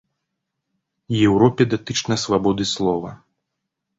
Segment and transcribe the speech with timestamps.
[1.27, 3.09] Еўропе датычна свабоды слова.